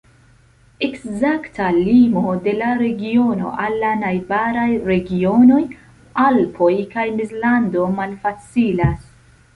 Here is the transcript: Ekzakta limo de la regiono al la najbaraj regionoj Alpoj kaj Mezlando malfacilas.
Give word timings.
Ekzakta 0.85 1.65
limo 1.75 2.31
de 2.47 2.53
la 2.61 2.69
regiono 2.79 3.51
al 3.65 3.77
la 3.83 3.91
najbaraj 4.05 4.67
regionoj 4.93 5.61
Alpoj 6.25 6.75
kaj 6.97 7.07
Mezlando 7.21 7.87
malfacilas. 8.01 9.09